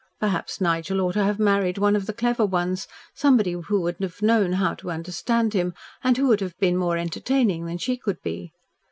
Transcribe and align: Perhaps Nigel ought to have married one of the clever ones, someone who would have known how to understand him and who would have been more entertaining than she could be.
Perhaps 0.19 0.59
Nigel 0.59 0.99
ought 1.01 1.11
to 1.11 1.23
have 1.23 1.37
married 1.37 1.77
one 1.77 1.95
of 1.95 2.07
the 2.07 2.11
clever 2.13 2.43
ones, 2.43 2.87
someone 3.13 3.45
who 3.65 3.81
would 3.81 3.97
have 3.99 4.23
known 4.23 4.53
how 4.53 4.73
to 4.73 4.89
understand 4.89 5.53
him 5.53 5.75
and 6.03 6.17
who 6.17 6.27
would 6.27 6.41
have 6.41 6.57
been 6.57 6.75
more 6.75 6.97
entertaining 6.97 7.67
than 7.67 7.77
she 7.77 7.97
could 7.97 8.19
be. 8.23 8.51